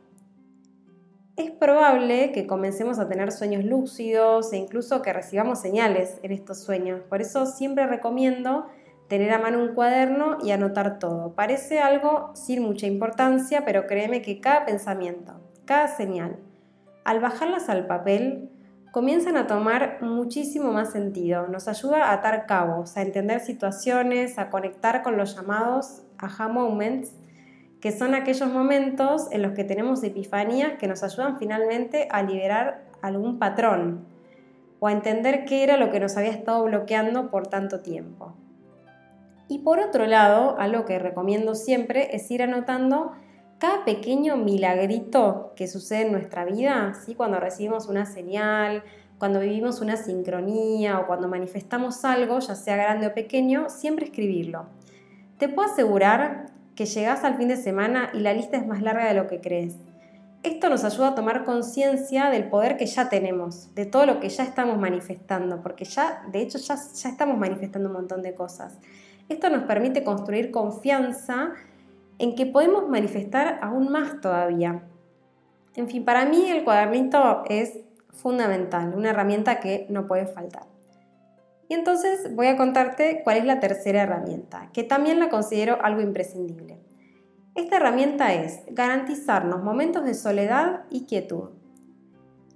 es 1.35 1.51
probable 1.51 2.31
que 2.31 2.47
comencemos 2.47 2.97
a 2.97 3.07
tener 3.07 3.31
sueños 3.31 3.63
lúcidos 3.63 4.51
e 4.51 4.57
incluso 4.57 5.03
que 5.03 5.13
recibamos 5.13 5.59
señales 5.59 6.17
en 6.23 6.31
estos 6.31 6.63
sueños. 6.63 7.01
Por 7.07 7.21
eso 7.21 7.45
siempre 7.45 7.85
recomiendo 7.85 8.65
tener 9.07 9.31
a 9.31 9.37
mano 9.37 9.59
un 9.59 9.75
cuaderno 9.75 10.39
y 10.43 10.49
anotar 10.49 10.97
todo. 10.97 11.35
Parece 11.35 11.79
algo 11.79 12.31
sin 12.33 12.63
mucha 12.63 12.87
importancia, 12.87 13.63
pero 13.65 13.85
créeme 13.85 14.23
que 14.23 14.41
cada 14.41 14.65
pensamiento, 14.65 15.39
cada 15.65 15.87
señal, 15.87 16.37
al 17.05 17.19
bajarlas 17.19 17.69
al 17.69 17.85
papel, 17.85 18.49
comienzan 18.91 19.37
a 19.37 19.47
tomar 19.47 20.01
muchísimo 20.01 20.71
más 20.71 20.91
sentido. 20.91 21.47
Nos 21.47 21.67
ayuda 21.67 22.05
a 22.05 22.13
atar 22.13 22.45
cabos, 22.45 22.97
a 22.97 23.01
entender 23.01 23.39
situaciones, 23.39 24.37
a 24.39 24.49
conectar 24.49 25.03
con 25.03 25.17
los 25.17 25.35
llamados 25.35 26.03
aha 26.17 26.47
moments 26.47 27.11
que 27.79 27.91
son 27.91 28.13
aquellos 28.13 28.49
momentos 28.51 29.27
en 29.31 29.41
los 29.41 29.53
que 29.53 29.63
tenemos 29.63 30.03
epifanías 30.03 30.73
que 30.77 30.87
nos 30.87 31.01
ayudan 31.03 31.39
finalmente 31.39 32.07
a 32.11 32.23
liberar 32.23 32.83
algún 33.01 33.39
patrón 33.39 34.05
o 34.79 34.87
a 34.87 34.91
entender 34.91 35.45
qué 35.45 35.63
era 35.63 35.77
lo 35.77 35.89
que 35.89 35.99
nos 35.99 36.17
había 36.17 36.31
estado 36.31 36.63
bloqueando 36.63 37.29
por 37.29 37.47
tanto 37.47 37.79
tiempo. 37.79 38.33
Y 39.47 39.59
por 39.59 39.79
otro 39.79 40.05
lado, 40.05 40.57
algo 40.59 40.85
que 40.85 40.99
recomiendo 40.99 41.55
siempre 41.55 42.15
es 42.15 42.29
ir 42.31 42.43
anotando 42.43 43.13
cada 43.59 43.83
pequeño 43.83 44.37
milagrito 44.37 45.51
que 45.55 45.67
sucede 45.67 46.03
en 46.03 46.13
nuestra 46.13 46.45
vida, 46.45 46.93
¿sí? 47.05 47.13
cuando 47.13 47.39
recibimos 47.41 47.87
una 47.87 48.05
señal, 48.05 48.83
cuando 49.17 49.41
vivimos 49.41 49.81
una 49.81 49.97
sincronía 49.97 50.97
o 50.99 51.07
cuando 51.07 51.27
manifestamos 51.27 52.05
algo, 52.05 52.39
ya 52.39 52.55
sea 52.55 52.77
grande 52.77 53.07
o 53.07 53.13
pequeño, 53.13 53.69
siempre 53.69 54.05
escribirlo. 54.05 54.67
Te 55.37 55.49
puedo 55.49 55.69
asegurar 55.69 56.45
que 56.73 56.85
llegás 56.85 57.25
al 57.25 57.35
fin 57.35 57.49
de 57.49 57.57
semana 57.57 58.09
y 58.13 58.19
la 58.19 58.33
lista 58.33 58.55
es 58.55 58.65
más 58.65 58.81
larga 58.81 59.09
de 59.09 59.13
lo 59.13 59.27
que 59.27 59.41
crees. 59.41 59.75
Esto 60.41 60.69
nos 60.69 60.85
ayuda 60.85 61.09
a 61.09 61.15
tomar 61.15 61.43
conciencia 61.43 62.29
del 62.29 62.47
poder 62.47 62.77
que 62.77 62.85
ya 62.85 63.09
tenemos, 63.09 63.75
de 63.75 63.85
todo 63.85 64.05
lo 64.05 64.21
que 64.21 64.29
ya 64.29 64.43
estamos 64.43 64.77
manifestando, 64.77 65.61
porque 65.61 65.83
ya, 65.83 66.23
de 66.31 66.39
hecho, 66.39 66.57
ya, 66.59 66.75
ya 66.75 67.09
estamos 67.09 67.37
manifestando 67.37 67.89
un 67.89 67.95
montón 67.95 68.21
de 68.21 68.33
cosas. 68.33 68.77
Esto 69.27 69.49
nos 69.49 69.63
permite 69.63 70.05
construir 70.05 70.49
confianza 70.49 71.55
en 72.19 72.35
que 72.35 72.45
podemos 72.45 72.87
manifestar 72.87 73.59
aún 73.61 73.91
más 73.91 74.21
todavía. 74.21 74.83
En 75.75 75.87
fin, 75.87 76.05
para 76.05 76.25
mí 76.25 76.49
el 76.49 76.63
cuadernito 76.63 77.43
es 77.49 77.79
fundamental, 78.11 78.93
una 78.95 79.11
herramienta 79.11 79.59
que 79.59 79.87
no 79.89 80.07
puede 80.07 80.27
faltar. 80.27 80.63
Y 81.69 81.75
entonces 81.75 82.35
voy 82.35 82.47
a 82.47 82.57
contarte 82.57 83.21
cuál 83.23 83.37
es 83.37 83.45
la 83.45 83.59
tercera 83.59 84.01
herramienta, 84.01 84.69
que 84.73 84.83
también 84.83 85.19
la 85.19 85.29
considero 85.29 85.77
algo 85.81 86.01
imprescindible. 86.01 86.79
Esta 87.55 87.77
herramienta 87.77 88.33
es 88.33 88.61
garantizarnos 88.71 89.63
momentos 89.63 90.03
de 90.03 90.13
soledad 90.13 90.83
y 90.89 91.05
quietud. 91.05 91.49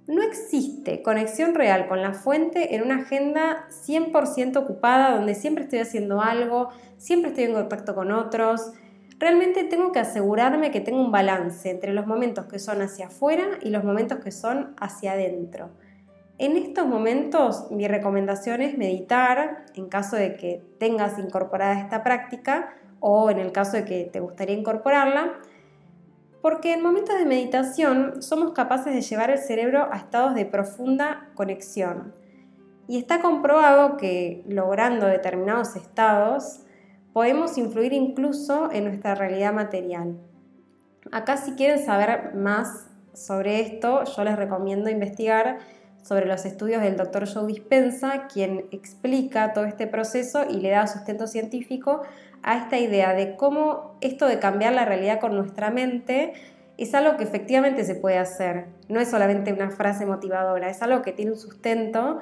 No 0.06 0.22
existe 0.22 1.02
conexión 1.02 1.54
real 1.54 1.86
con 1.86 2.02
la 2.02 2.12
fuente 2.12 2.74
en 2.74 2.82
una 2.82 3.02
agenda 3.02 3.68
100% 3.70 4.56
ocupada 4.56 5.14
donde 5.14 5.34
siempre 5.34 5.64
estoy 5.64 5.78
haciendo 5.78 6.20
algo, 6.20 6.68
siempre 6.98 7.30
estoy 7.30 7.44
en 7.44 7.54
contacto 7.54 7.94
con 7.94 8.12
otros. 8.12 8.72
Realmente 9.18 9.64
tengo 9.64 9.92
que 9.92 10.00
asegurarme 10.00 10.70
que 10.70 10.80
tengo 10.80 11.00
un 11.00 11.12
balance 11.12 11.70
entre 11.70 11.92
los 11.92 12.06
momentos 12.06 12.46
que 12.46 12.58
son 12.58 12.82
hacia 12.82 13.06
afuera 13.06 13.44
y 13.62 13.70
los 13.70 13.84
momentos 13.84 14.18
que 14.18 14.32
son 14.32 14.74
hacia 14.80 15.12
adentro. 15.12 15.70
En 16.36 16.56
estos 16.56 16.86
momentos 16.86 17.70
mi 17.70 17.86
recomendación 17.86 18.60
es 18.60 18.76
meditar 18.76 19.66
en 19.74 19.88
caso 19.88 20.16
de 20.16 20.34
que 20.34 20.64
tengas 20.78 21.16
incorporada 21.18 21.78
esta 21.78 22.02
práctica 22.02 22.74
o 22.98 23.30
en 23.30 23.38
el 23.38 23.52
caso 23.52 23.76
de 23.76 23.84
que 23.84 24.04
te 24.12 24.18
gustaría 24.18 24.56
incorporarla, 24.56 25.34
porque 26.42 26.72
en 26.72 26.82
momentos 26.82 27.16
de 27.16 27.24
meditación 27.24 28.20
somos 28.20 28.52
capaces 28.52 28.92
de 28.92 29.00
llevar 29.00 29.30
el 29.30 29.38
cerebro 29.38 29.88
a 29.92 29.96
estados 29.96 30.34
de 30.34 30.44
profunda 30.44 31.30
conexión. 31.34 32.14
Y 32.88 32.98
está 32.98 33.20
comprobado 33.20 33.96
que 33.96 34.42
logrando 34.48 35.06
determinados 35.06 35.76
estados 35.76 36.63
podemos 37.14 37.56
influir 37.56 37.92
incluso 37.92 38.70
en 38.72 38.84
nuestra 38.84 39.14
realidad 39.14 39.54
material. 39.54 40.18
Acá 41.12 41.36
si 41.36 41.52
quieren 41.52 41.78
saber 41.78 42.34
más 42.34 42.88
sobre 43.14 43.60
esto, 43.60 44.02
yo 44.04 44.24
les 44.24 44.36
recomiendo 44.36 44.90
investigar 44.90 45.58
sobre 46.02 46.26
los 46.26 46.44
estudios 46.44 46.82
del 46.82 46.96
doctor 46.96 47.26
Joe 47.32 47.46
Dispensa, 47.46 48.26
quien 48.26 48.66
explica 48.72 49.52
todo 49.52 49.64
este 49.64 49.86
proceso 49.86 50.44
y 50.50 50.60
le 50.60 50.70
da 50.70 50.88
sustento 50.88 51.28
científico 51.28 52.02
a 52.42 52.58
esta 52.58 52.78
idea 52.78 53.14
de 53.14 53.36
cómo 53.36 53.96
esto 54.00 54.26
de 54.26 54.40
cambiar 54.40 54.74
la 54.74 54.84
realidad 54.84 55.20
con 55.20 55.36
nuestra 55.36 55.70
mente 55.70 56.32
es 56.78 56.94
algo 56.94 57.16
que 57.16 57.22
efectivamente 57.22 57.84
se 57.84 57.94
puede 57.94 58.18
hacer. 58.18 58.66
No 58.88 58.98
es 58.98 59.08
solamente 59.08 59.52
una 59.52 59.70
frase 59.70 60.04
motivadora, 60.04 60.68
es 60.68 60.82
algo 60.82 61.02
que 61.02 61.12
tiene 61.12 61.30
un 61.30 61.38
sustento 61.38 62.20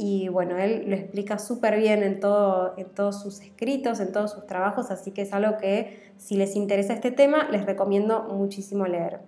y 0.00 0.28
bueno, 0.28 0.56
él 0.58 0.84
lo 0.86 0.94
explica 0.94 1.40
súper 1.40 1.76
bien 1.76 2.04
en, 2.04 2.20
todo, 2.20 2.74
en 2.78 2.86
todos 2.94 3.20
sus 3.20 3.40
escritos, 3.40 3.98
en 3.98 4.12
todos 4.12 4.30
sus 4.30 4.46
trabajos, 4.46 4.92
así 4.92 5.10
que 5.10 5.22
es 5.22 5.32
algo 5.32 5.56
que 5.58 6.12
si 6.16 6.36
les 6.36 6.54
interesa 6.54 6.92
este 6.92 7.10
tema 7.10 7.48
les 7.50 7.66
recomiendo 7.66 8.22
muchísimo 8.22 8.86
leer. 8.86 9.18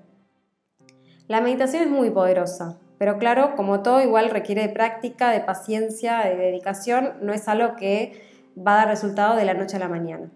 La 1.27 1.41
meditación 1.41 1.83
es 1.83 1.91
muy 1.91 2.11
poderosa, 2.11 2.79
pero 2.99 3.19
claro, 3.19 3.57
como 3.57 3.83
todo 3.83 4.00
igual 4.00 4.31
requiere 4.31 4.62
de 4.62 4.69
práctica, 4.69 5.31
de 5.31 5.41
paciencia, 5.41 6.21
de 6.21 6.37
dedicación, 6.37 7.15
no 7.21 7.33
es 7.33 7.49
algo 7.49 7.75
que 7.75 8.23
va 8.57 8.75
a 8.75 8.77
dar 8.85 8.89
resultado 8.89 9.35
de 9.35 9.45
la 9.45 9.55
noche 9.55 9.75
a 9.75 9.81
la 9.81 9.89
mañana. 9.89 10.31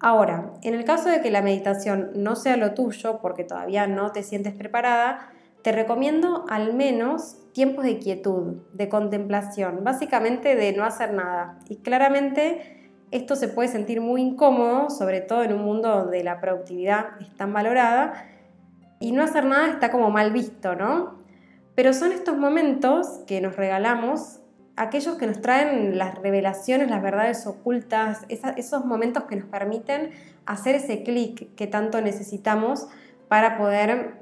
Ahora, 0.00 0.52
en 0.62 0.74
el 0.74 0.84
caso 0.84 1.08
de 1.08 1.22
que 1.22 1.30
la 1.30 1.40
meditación 1.40 2.10
no 2.14 2.36
sea 2.36 2.58
lo 2.58 2.74
tuyo, 2.74 3.20
porque 3.22 3.44
todavía 3.44 3.86
no 3.86 4.12
te 4.12 4.22
sientes 4.22 4.52
preparada, 4.52 5.30
te 5.62 5.72
recomiendo 5.72 6.44
al 6.48 6.74
menos 6.74 7.36
tiempos 7.52 7.84
de 7.84 7.98
quietud, 7.98 8.56
de 8.72 8.88
contemplación, 8.88 9.84
básicamente 9.84 10.56
de 10.56 10.72
no 10.72 10.84
hacer 10.84 11.12
nada. 11.12 11.58
Y 11.68 11.76
claramente 11.76 12.90
esto 13.10 13.36
se 13.36 13.48
puede 13.48 13.68
sentir 13.68 14.00
muy 14.00 14.22
incómodo, 14.22 14.90
sobre 14.90 15.20
todo 15.20 15.42
en 15.42 15.52
un 15.52 15.62
mundo 15.62 15.88
donde 15.88 16.24
la 16.24 16.40
productividad 16.40 17.20
es 17.20 17.34
tan 17.36 17.52
valorada, 17.52 18.28
y 19.00 19.12
no 19.12 19.22
hacer 19.22 19.44
nada 19.44 19.68
está 19.68 19.90
como 19.90 20.10
mal 20.10 20.32
visto, 20.32 20.74
¿no? 20.76 21.18
Pero 21.74 21.92
son 21.92 22.12
estos 22.12 22.38
momentos 22.38 23.20
que 23.26 23.40
nos 23.40 23.56
regalamos 23.56 24.38
aquellos 24.76 25.16
que 25.16 25.26
nos 25.26 25.40
traen 25.40 25.98
las 25.98 26.16
revelaciones, 26.16 26.88
las 26.88 27.02
verdades 27.02 27.46
ocultas, 27.46 28.24
esos 28.28 28.84
momentos 28.84 29.24
que 29.24 29.36
nos 29.36 29.48
permiten 29.48 30.10
hacer 30.46 30.76
ese 30.76 31.02
clic 31.02 31.54
que 31.54 31.66
tanto 31.66 32.00
necesitamos 32.00 32.88
para 33.28 33.58
poder 33.58 34.21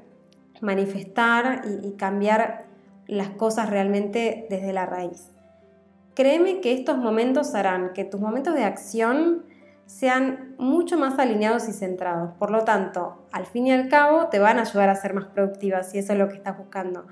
manifestar 0.61 1.63
y, 1.83 1.91
cambiar 1.93 2.65
las 3.07 3.29
cosas 3.29 3.69
realmente 3.69 4.47
desde 4.49 4.73
la 4.73 4.85
raíz. 4.85 5.29
Créeme 6.15 6.61
que 6.61 6.73
estos 6.73 6.97
momentos 6.97 7.55
harán 7.55 7.93
que 7.93 8.05
tus 8.05 8.21
momentos 8.21 8.55
de 8.55 8.63
acción 8.63 9.43
sean 9.85 10.55
mucho 10.57 10.97
más 10.97 11.19
alineados 11.19 11.67
y 11.67 11.73
centrados. 11.73 12.31
Por 12.37 12.51
lo 12.51 12.63
tanto, 12.63 13.25
al 13.31 13.45
fin 13.45 13.67
y 13.67 13.71
al 13.71 13.89
cabo, 13.89 14.27
te 14.27 14.39
van 14.39 14.59
a 14.59 14.61
ayudar 14.61 14.89
a 14.89 14.95
ser 14.95 15.13
más 15.13 15.25
productivas 15.25 15.91
si 15.91 15.97
eso 15.97 16.13
es 16.13 16.19
lo 16.19 16.29
que 16.29 16.35
estás 16.35 16.57
buscando 16.57 17.05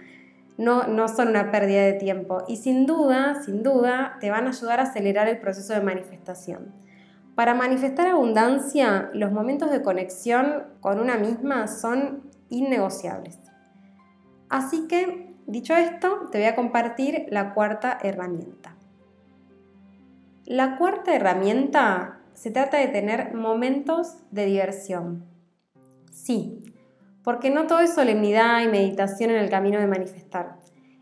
no, 0.59 1.07
son 1.07 1.29
una 1.29 1.51
pérdida 1.51 1.83
de 1.83 1.93
tiempo 1.93 2.43
y 2.47 2.57
sin 2.57 2.85
duda, 2.85 3.41
sin 3.45 3.63
duda, 3.63 4.17
te 4.19 4.29
van 4.29 4.45
a 4.45 4.49
ayudar 4.49 4.81
a 4.81 4.83
acelerar 4.83 5.29
el 5.29 5.39
proceso 5.39 5.73
de 5.73 5.79
manifestación. 5.79 6.73
Para 7.33 7.53
manifestar 7.53 8.07
abundancia, 8.07 9.09
los 9.13 9.31
momentos 9.31 9.71
de 9.71 9.81
conexión 9.81 10.65
con 10.81 10.99
una 10.99 11.15
misma 11.15 11.67
son 11.67 12.28
innegociables. 12.49 13.39
Así 14.49 14.87
que, 14.87 15.35
dicho 15.45 15.75
esto, 15.75 16.29
te 16.31 16.39
voy 16.39 16.47
a 16.47 16.55
compartir 16.55 17.27
la 17.29 17.53
cuarta 17.53 17.97
herramienta. 18.01 18.75
La 20.45 20.77
cuarta 20.77 21.15
herramienta 21.15 22.21
se 22.33 22.51
trata 22.51 22.77
de 22.77 22.87
tener 22.87 23.33
momentos 23.35 24.17
de 24.31 24.45
diversión. 24.45 25.25
Sí, 26.11 26.63
porque 27.23 27.51
no 27.51 27.67
todo 27.67 27.79
es 27.81 27.93
solemnidad 27.93 28.61
y 28.63 28.67
meditación 28.67 29.29
en 29.29 29.37
el 29.37 29.49
camino 29.49 29.79
de 29.79 29.87
manifestar. 29.87 30.57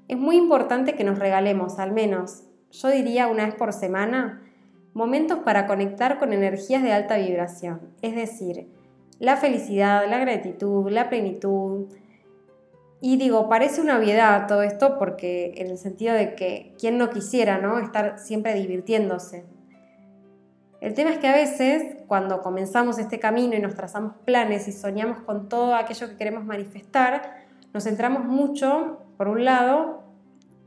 Es 0.07 0.17
muy 0.17 0.35
importante 0.35 0.95
que 0.95 1.03
nos 1.03 1.19
regalemos 1.19 1.79
al 1.79 1.91
menos, 1.91 2.43
yo 2.71 2.89
diría 2.89 3.27
una 3.27 3.45
vez 3.45 3.55
por 3.55 3.71
semana, 3.71 4.41
momentos 4.93 5.39
para 5.39 5.67
conectar 5.67 6.17
con 6.17 6.33
energías 6.33 6.81
de 6.81 6.91
alta 6.91 7.17
vibración, 7.17 7.93
es 8.01 8.15
decir, 8.15 8.67
la 9.19 9.37
felicidad, 9.37 10.07
la 10.09 10.19
gratitud, 10.19 10.89
la 10.91 11.09
plenitud. 11.09 11.87
Y 12.99 13.17
digo, 13.17 13.47
parece 13.49 13.81
una 13.81 13.97
obviedad 13.97 14.47
todo 14.47 14.63
esto 14.63 14.97
porque 14.97 15.53
en 15.57 15.67
el 15.67 15.77
sentido 15.77 16.13
de 16.15 16.35
que 16.35 16.73
quién 16.79 16.97
no 16.97 17.09
quisiera, 17.09 17.59
¿no? 17.59 17.79
Estar 17.79 18.19
siempre 18.19 18.53
divirtiéndose. 18.55 19.45
El 20.79 20.93
tema 20.93 21.11
es 21.11 21.17
que 21.17 21.27
a 21.27 21.33
veces, 21.33 21.97
cuando 22.07 22.41
comenzamos 22.41 22.99
este 22.99 23.19
camino 23.19 23.55
y 23.55 23.59
nos 23.59 23.73
trazamos 23.73 24.13
planes 24.25 24.67
y 24.67 24.71
soñamos 24.71 25.19
con 25.21 25.49
todo 25.49 25.73
aquello 25.75 26.07
que 26.07 26.17
queremos 26.17 26.45
manifestar, 26.45 27.45
nos 27.73 27.83
centramos 27.83 28.25
mucho, 28.25 28.99
por 29.17 29.27
un 29.27 29.43
lado, 29.43 30.03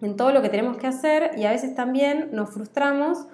en 0.00 0.16
todo 0.16 0.32
lo 0.32 0.42
que 0.42 0.48
tenemos 0.48 0.78
que 0.78 0.88
hacer 0.88 1.32
y 1.36 1.44
a 1.44 1.50
veces 1.50 1.74
también 1.74 2.30
nos 2.32 2.50
frustramos 2.50 3.26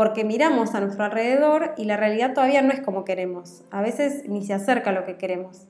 porque 0.00 0.24
miramos 0.24 0.74
a 0.74 0.80
nuestro 0.80 1.04
alrededor 1.04 1.74
y 1.76 1.84
la 1.84 1.98
realidad 1.98 2.32
todavía 2.32 2.62
no 2.62 2.72
es 2.72 2.80
como 2.80 3.04
queremos. 3.04 3.64
A 3.70 3.82
veces 3.82 4.26
ni 4.26 4.42
se 4.42 4.54
acerca 4.54 4.88
a 4.88 4.92
lo 4.94 5.04
que 5.04 5.18
queremos. 5.18 5.68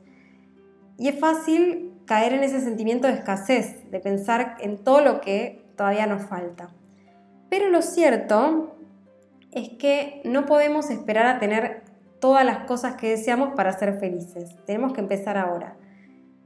Y 0.97 1.09
es 1.09 1.19
fácil 1.19 1.93
caer 2.07 2.35
en 2.35 2.45
ese 2.45 2.61
sentimiento 2.61 3.09
de 3.09 3.15
escasez, 3.15 3.91
de 3.91 3.99
pensar 3.99 4.57
en 4.61 4.85
todo 4.85 5.01
lo 5.01 5.21
que 5.21 5.65
todavía 5.77 6.07
nos 6.07 6.23
falta. 6.27 6.71
Pero 7.49 7.71
lo 7.71 7.83
cierto 7.83 8.77
es 9.51 9.71
que 9.71 10.23
no 10.25 10.47
podemos 10.47 10.91
esperar 10.91 11.27
a 11.27 11.41
tener 11.41 11.83
todas 12.21 12.45
las 12.45 12.67
cosas 12.67 12.95
que 12.95 13.09
deseamos 13.09 13.55
para 13.57 13.73
ser 13.73 13.99
felices. 13.99 14.55
Tenemos 14.65 14.93
que 14.93 15.01
empezar 15.01 15.39
ahora. 15.39 15.75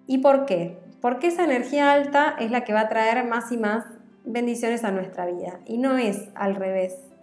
¿Y 0.06 0.22
por 0.22 0.46
qué? 0.46 0.78
Porque 1.02 1.26
esa 1.26 1.44
energía 1.44 1.92
alta 1.92 2.34
es 2.40 2.50
la 2.50 2.64
que 2.64 2.72
va 2.72 2.80
a 2.80 2.88
traer 2.88 3.26
más 3.26 3.52
y 3.52 3.58
más 3.58 3.84
bendiciones 4.24 4.84
a 4.84 4.90
nuestra 4.90 5.26
vida 5.26 5.60
y 5.66 5.76
no 5.76 5.98
es 5.98 6.30
al 6.34 6.54
revés. 6.54 7.13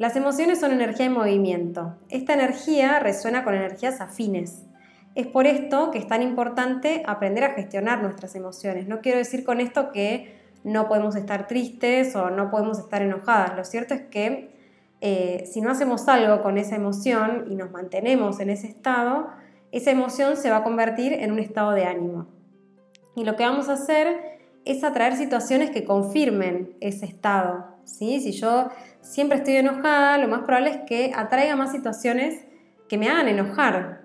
Las 0.00 0.16
emociones 0.16 0.58
son 0.58 0.72
energía 0.72 1.04
en 1.04 1.12
movimiento. 1.12 1.94
Esta 2.08 2.32
energía 2.32 3.00
resuena 3.00 3.44
con 3.44 3.52
energías 3.52 4.00
afines. 4.00 4.64
Es 5.14 5.26
por 5.26 5.46
esto 5.46 5.90
que 5.90 5.98
es 5.98 6.06
tan 6.06 6.22
importante 6.22 7.02
aprender 7.04 7.44
a 7.44 7.50
gestionar 7.50 8.02
nuestras 8.02 8.34
emociones. 8.34 8.88
No 8.88 9.02
quiero 9.02 9.18
decir 9.18 9.44
con 9.44 9.60
esto 9.60 9.92
que 9.92 10.40
no 10.64 10.88
podemos 10.88 11.16
estar 11.16 11.46
tristes 11.48 12.16
o 12.16 12.30
no 12.30 12.50
podemos 12.50 12.78
estar 12.78 13.02
enojadas. 13.02 13.54
Lo 13.54 13.64
cierto 13.66 13.92
es 13.92 14.00
que 14.00 14.48
eh, 15.02 15.44
si 15.44 15.60
no 15.60 15.70
hacemos 15.70 16.08
algo 16.08 16.40
con 16.40 16.56
esa 16.56 16.76
emoción 16.76 17.44
y 17.50 17.54
nos 17.54 17.70
mantenemos 17.70 18.40
en 18.40 18.48
ese 18.48 18.68
estado, 18.68 19.28
esa 19.70 19.90
emoción 19.90 20.38
se 20.38 20.48
va 20.48 20.56
a 20.56 20.62
convertir 20.62 21.12
en 21.12 21.30
un 21.30 21.40
estado 21.40 21.72
de 21.72 21.84
ánimo. 21.84 22.26
Y 23.16 23.24
lo 23.24 23.36
que 23.36 23.44
vamos 23.44 23.68
a 23.68 23.74
hacer 23.74 24.39
es 24.64 24.84
atraer 24.84 25.16
situaciones 25.16 25.70
que 25.70 25.84
confirmen 25.84 26.76
ese 26.80 27.06
estado. 27.06 27.66
¿sí? 27.84 28.20
Si 28.20 28.32
yo 28.32 28.68
siempre 29.00 29.38
estoy 29.38 29.56
enojada, 29.56 30.18
lo 30.18 30.28
más 30.28 30.40
probable 30.40 30.70
es 30.70 30.78
que 30.86 31.12
atraiga 31.14 31.56
más 31.56 31.72
situaciones 31.72 32.44
que 32.88 32.98
me 32.98 33.08
hagan 33.08 33.28
enojar. 33.28 34.02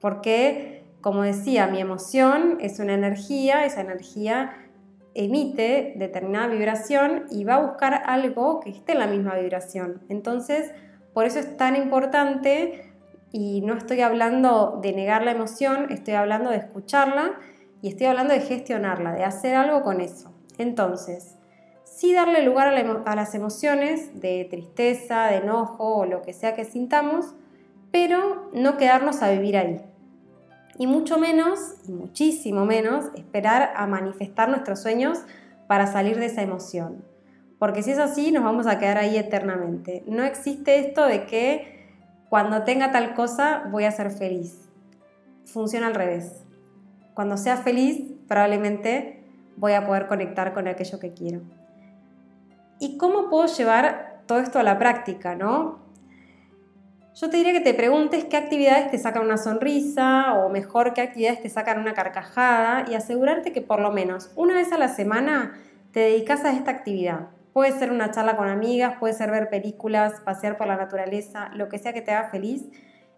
Porque, 0.00 0.84
como 1.00 1.22
decía, 1.22 1.66
mi 1.66 1.80
emoción 1.80 2.58
es 2.60 2.78
una 2.78 2.94
energía, 2.94 3.64
esa 3.64 3.80
energía 3.80 4.52
emite 5.14 5.94
determinada 5.96 6.46
vibración 6.46 7.24
y 7.30 7.42
va 7.44 7.54
a 7.54 7.66
buscar 7.66 8.02
algo 8.06 8.60
que 8.60 8.70
esté 8.70 8.92
en 8.92 9.00
la 9.00 9.06
misma 9.08 9.34
vibración. 9.34 10.02
Entonces, 10.08 10.72
por 11.12 11.24
eso 11.24 11.40
es 11.40 11.56
tan 11.56 11.74
importante 11.74 12.92
y 13.32 13.60
no 13.62 13.74
estoy 13.74 14.00
hablando 14.00 14.78
de 14.80 14.92
negar 14.92 15.24
la 15.24 15.32
emoción, 15.32 15.86
estoy 15.90 16.14
hablando 16.14 16.50
de 16.50 16.58
escucharla 16.58 17.40
y 17.82 17.88
estoy 17.88 18.06
hablando 18.06 18.34
de 18.34 18.40
gestionarla, 18.40 19.12
de 19.12 19.24
hacer 19.24 19.54
algo 19.54 19.82
con 19.82 20.00
eso. 20.00 20.32
Entonces, 20.58 21.36
sí 21.84 22.12
darle 22.12 22.42
lugar 22.42 22.68
a, 22.68 23.14
las 23.14 23.34
emociones 23.34 24.20
de 24.20 24.46
tristeza, 24.50 25.26
de 25.26 25.36
enojo 25.36 25.98
o 25.98 26.06
lo 26.06 26.22
que 26.22 26.32
sea 26.32 26.54
que 26.54 26.64
sintamos, 26.64 27.34
pero 27.90 28.50
no 28.52 28.76
quedarnos 28.76 29.22
a 29.22 29.30
vivir 29.30 29.56
ahí 29.56 29.80
y 30.78 30.86
mucho 30.86 31.18
menos, 31.18 31.74
y 31.86 31.92
muchísimo 31.92 32.64
menos, 32.64 33.06
esperar 33.16 33.72
a 33.76 33.86
manifestar 33.86 34.48
nuestros 34.48 34.80
sueños 34.80 35.18
para 35.66 35.88
salir 35.88 36.18
de 36.18 36.26
esa 36.26 36.42
emoción. 36.42 37.04
Porque 37.58 37.82
si 37.82 37.90
es 37.90 37.98
así, 37.98 38.30
nos 38.30 38.44
vamos 38.44 38.68
a 38.68 38.78
quedar 38.78 38.96
ahí 38.96 39.18
eternamente. 39.18 40.04
No 40.06 40.22
existe 40.22 40.78
esto 40.78 41.04
de 41.04 41.26
que 41.26 41.88
cuando 42.28 42.62
tenga 42.62 42.92
tal 42.92 43.14
cosa 43.14 43.64
voy 43.72 43.84
a 43.84 43.90
ser 43.90 44.12
feliz. 44.12 44.68
Funciona 45.44 45.88
al 45.88 45.94
revés. 45.94 46.44
Cuando 47.18 47.36
sea 47.36 47.56
feliz, 47.56 48.00
probablemente 48.28 49.24
voy 49.56 49.72
a 49.72 49.84
poder 49.84 50.06
conectar 50.06 50.52
con 50.52 50.68
aquello 50.68 51.00
que 51.00 51.14
quiero. 51.14 51.40
¿Y 52.78 52.96
cómo 52.96 53.28
puedo 53.28 53.46
llevar 53.46 54.20
todo 54.26 54.38
esto 54.38 54.60
a 54.60 54.62
la 54.62 54.78
práctica, 54.78 55.34
no? 55.34 55.80
Yo 57.16 57.28
te 57.28 57.38
diría 57.38 57.52
que 57.52 57.60
te 57.60 57.74
preguntes 57.74 58.24
qué 58.26 58.36
actividades 58.36 58.92
te 58.92 58.98
sacan 58.98 59.24
una 59.24 59.36
sonrisa 59.36 60.34
o 60.34 60.48
mejor 60.48 60.94
qué 60.94 61.00
actividades 61.00 61.42
te 61.42 61.48
sacan 61.48 61.80
una 61.80 61.92
carcajada 61.92 62.88
y 62.88 62.94
asegurarte 62.94 63.50
que 63.50 63.62
por 63.62 63.80
lo 63.80 63.90
menos 63.90 64.30
una 64.36 64.54
vez 64.54 64.70
a 64.70 64.78
la 64.78 64.86
semana 64.86 65.58
te 65.90 65.98
dedicas 65.98 66.44
a 66.44 66.52
esta 66.52 66.70
actividad. 66.70 67.30
Puede 67.52 67.72
ser 67.72 67.90
una 67.90 68.12
charla 68.12 68.36
con 68.36 68.48
amigas, 68.48 68.94
puede 69.00 69.14
ser 69.14 69.32
ver 69.32 69.50
películas, 69.50 70.20
pasear 70.20 70.56
por 70.56 70.68
la 70.68 70.76
naturaleza, 70.76 71.50
lo 71.56 71.68
que 71.68 71.78
sea 71.78 71.92
que 71.92 72.00
te 72.00 72.12
haga 72.12 72.28
feliz. 72.28 72.68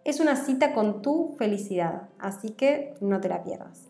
Es 0.04 0.20
una 0.20 0.36
cita 0.36 0.72
con 0.72 1.02
tu 1.02 1.34
felicidad, 1.36 2.04
así 2.18 2.52
que 2.52 2.94
no 3.02 3.20
te 3.20 3.28
la 3.28 3.42
pierdas. 3.42 3.89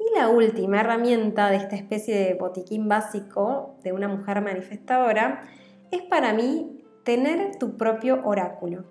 Y 0.00 0.18
la 0.18 0.30
última 0.30 0.80
herramienta 0.80 1.50
de 1.50 1.56
esta 1.56 1.76
especie 1.76 2.16
de 2.16 2.34
botiquín 2.34 2.88
básico 2.88 3.76
de 3.82 3.92
una 3.92 4.08
mujer 4.08 4.40
manifestadora 4.40 5.42
es 5.90 6.00
para 6.00 6.32
mí 6.32 6.82
tener 7.04 7.56
tu 7.58 7.76
propio 7.76 8.22
oráculo. 8.24 8.84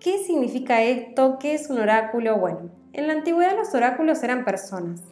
¿Qué 0.00 0.16
significa 0.24 0.82
esto? 0.82 1.38
¿Qué 1.38 1.52
es 1.52 1.68
un 1.68 1.78
oráculo? 1.78 2.38
Bueno, 2.38 2.70
en 2.94 3.08
la 3.08 3.12
antigüedad 3.12 3.56
los 3.56 3.74
oráculos 3.74 4.22
eran 4.22 4.46
personas. 4.46 5.02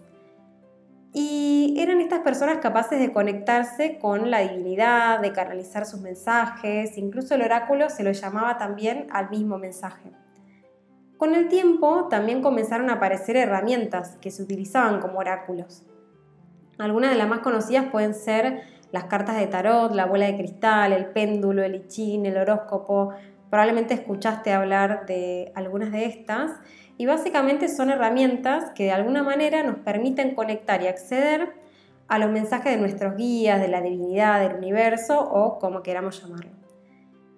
Y 1.13 1.77
eran 1.79 2.01
estas 2.01 2.21
personas 2.21 2.59
capaces 2.59 2.99
de 2.99 3.13
conectarse 3.13 3.99
con 3.99 4.31
la 4.31 4.41
divinidad, 4.41 5.21
de 5.21 5.33
canalizar 5.33 5.85
sus 5.85 6.01
mensajes, 6.01 6.97
incluso 6.97 7.35
el 7.35 7.43
oráculo 7.43 7.91
se 7.91 8.05
lo 8.05 8.13
llamaba 8.13 8.57
también 8.57 9.07
al 9.11 9.29
mismo 9.29 9.59
mensaje. 9.59 10.11
Con 11.25 11.35
el 11.35 11.49
tiempo 11.49 12.09
también 12.11 12.43
comenzaron 12.43 12.91
a 12.91 12.97
aparecer 12.97 13.39
herramientas 13.39 14.19
que 14.21 14.31
se 14.31 14.43
utilizaban 14.43 15.01
como 15.01 15.21
oráculos. 15.21 15.83
Algunas 16.77 17.13
de 17.13 17.17
las 17.17 17.27
más 17.27 17.39
conocidas 17.39 17.87
pueden 17.91 18.13
ser 18.13 18.65
las 18.93 19.05
cartas 19.05 19.39
de 19.39 19.47
tarot, 19.47 19.95
la 19.95 20.05
bola 20.05 20.27
de 20.27 20.37
cristal, 20.37 20.93
el 20.93 21.07
péndulo, 21.07 21.63
el 21.63 21.77
ichín, 21.77 22.27
el 22.27 22.37
horóscopo. 22.37 23.15
Probablemente 23.49 23.95
escuchaste 23.95 24.53
hablar 24.53 25.07
de 25.07 25.51
algunas 25.55 25.93
de 25.93 26.05
estas 26.05 26.61
y 26.99 27.07
básicamente 27.07 27.69
son 27.69 27.89
herramientas 27.89 28.73
que 28.75 28.85
de 28.85 28.93
alguna 28.93 29.23
manera 29.23 29.63
nos 29.63 29.77
permiten 29.77 30.35
conectar 30.35 30.83
y 30.83 30.89
acceder 30.89 31.55
a 32.07 32.19
los 32.19 32.31
mensajes 32.31 32.71
de 32.71 32.79
nuestros 32.79 33.17
guías, 33.17 33.63
de 33.63 33.69
la 33.69 33.81
divinidad, 33.81 34.47
del 34.47 34.59
universo 34.59 35.21
o 35.21 35.59
como 35.59 35.83
queramos 35.83 36.21
llamarlo. 36.21 36.64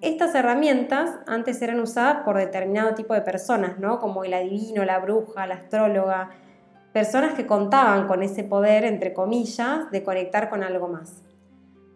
Estas 0.02 0.34
herramientas 0.34 1.10
antes 1.26 1.60
eran 1.62 1.80
usadas 1.80 2.18
por 2.24 2.36
determinado 2.36 2.94
tipo 2.94 3.14
de 3.14 3.22
personas, 3.22 3.78
¿no? 3.78 3.98
como 3.98 4.24
el 4.24 4.34
adivino, 4.34 4.84
la 4.84 4.98
bruja, 4.98 5.46
la 5.46 5.54
astróloga, 5.54 6.30
personas 6.92 7.34
que 7.34 7.46
contaban 7.46 8.06
con 8.06 8.22
ese 8.22 8.44
poder, 8.44 8.84
entre 8.84 9.14
comillas, 9.14 9.90
de 9.90 10.02
conectar 10.02 10.50
con 10.50 10.62
algo 10.62 10.88
más. 10.88 11.22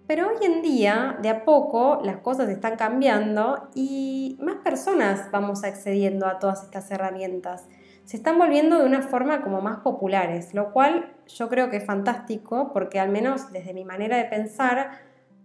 Pero 0.07 0.29
hoy 0.29 0.45
en 0.45 0.61
día, 0.61 1.19
de 1.23 1.29
a 1.29 1.45
poco, 1.45 2.01
las 2.03 2.17
cosas 2.17 2.49
están 2.49 2.77
cambiando 2.77 3.71
y 3.75 4.37
más 4.41 4.57
personas 4.57 5.31
vamos 5.31 5.63
accediendo 5.63 6.27
a 6.27 6.39
todas 6.39 6.65
estas 6.65 6.91
herramientas. 6.91 7.69
Se 8.07 8.17
están 8.17 8.37
volviendo 8.37 8.79
de 8.79 8.87
una 8.87 9.03
forma 9.03 9.41
como 9.41 9.61
más 9.61 9.81
populares, 9.81 10.53
lo 10.53 10.73
cual 10.73 11.13
yo 11.29 11.49
creo 11.49 11.71
que 11.71 11.77
es 11.77 11.87
fantástico 11.87 12.73
porque 12.73 12.99
al 12.99 13.11
menos 13.11 13.53
desde 13.53 13.73
mi 13.73 13.85
manera 13.85 14.17
de 14.17 14.25
pensar, 14.25 14.91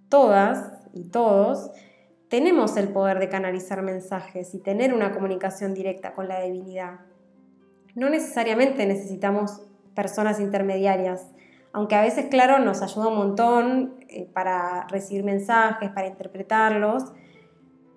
todas 0.09 0.71
y 0.93 1.09
todos 1.09 1.69
tenemos 2.29 2.77
el 2.77 2.89
poder 2.89 3.19
de 3.19 3.29
canalizar 3.29 3.81
mensajes 3.81 4.53
y 4.53 4.59
tener 4.59 4.93
una 4.93 5.13
comunicación 5.13 5.73
directa 5.73 6.13
con 6.13 6.27
la 6.27 6.41
divinidad. 6.41 6.99
No 7.95 8.09
necesariamente 8.09 8.85
necesitamos 8.85 9.61
personas 9.93 10.39
intermediarias 10.39 11.27
aunque 11.75 11.95
a 11.95 12.01
veces, 12.01 12.27
claro, 12.27 12.59
nos 12.59 12.81
ayuda 12.81 13.09
un 13.09 13.17
montón 13.17 13.95
eh, 14.07 14.29
para 14.31 14.87
recibir 14.87 15.25
mensajes, 15.25 15.89
para 15.91 16.07
interpretarlos, 16.07 17.03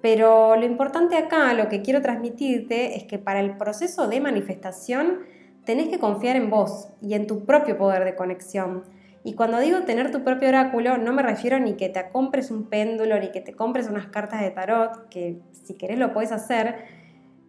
pero 0.02 0.56
lo 0.56 0.66
importante 0.66 1.16
acá, 1.16 1.54
lo 1.54 1.68
que 1.68 1.80
quiero 1.80 2.02
transmitirte, 2.02 2.96
es 2.96 3.04
que 3.04 3.20
para 3.20 3.38
el 3.38 3.56
proceso 3.56 4.08
de 4.08 4.20
manifestación 4.20 5.20
tenés 5.64 5.90
que 5.90 6.00
confiar 6.00 6.34
en 6.34 6.50
vos 6.50 6.88
y 7.00 7.14
en 7.14 7.28
tu 7.28 7.44
propio 7.44 7.78
poder 7.78 8.04
de 8.04 8.16
conexión. 8.16 8.82
Y 9.28 9.34
cuando 9.34 9.58
digo 9.58 9.82
tener 9.82 10.10
tu 10.10 10.24
propio 10.24 10.48
oráculo, 10.48 10.96
no 10.96 11.12
me 11.12 11.22
refiero 11.22 11.58
ni 11.58 11.74
que 11.74 11.90
te 11.90 12.08
compres 12.08 12.50
un 12.50 12.64
péndulo, 12.64 13.20
ni 13.20 13.30
que 13.30 13.42
te 13.42 13.52
compres 13.52 13.86
unas 13.86 14.06
cartas 14.06 14.40
de 14.40 14.50
tarot, 14.50 15.10
que 15.10 15.38
si 15.52 15.74
querés 15.74 15.98
lo 15.98 16.14
puedes 16.14 16.32
hacer, 16.32 16.76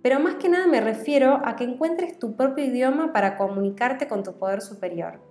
pero 0.02 0.20
más 0.20 0.36
que 0.36 0.50
nada 0.50 0.68
me 0.68 0.82
refiero 0.82 1.40
a 1.46 1.56
que 1.56 1.64
encuentres 1.64 2.20
tu 2.20 2.36
propio 2.36 2.66
idioma 2.66 3.14
para 3.14 3.38
comunicarte 3.38 4.10
con 4.10 4.24
tu 4.24 4.34
poder 4.34 4.60
superior 4.60 5.22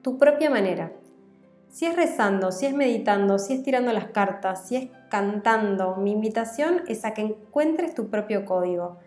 tu 0.00 0.16
propia 0.16 0.48
manera. 0.48 0.92
Si 1.70 1.86
es 1.86 1.96
rezando, 1.96 2.52
si 2.52 2.66
es 2.66 2.72
meditando, 2.72 3.40
si 3.40 3.54
es 3.54 3.62
tirando 3.64 3.92
las 3.92 4.06
cartas, 4.06 4.68
si 4.68 4.76
es 4.76 4.88
cantando, 5.10 5.96
mi 5.96 6.12
invitación 6.12 6.82
es 6.86 7.04
a 7.04 7.14
que 7.14 7.22
encuentres 7.22 7.96
tu 7.96 8.08
propio 8.08 8.44
código. 8.44 8.98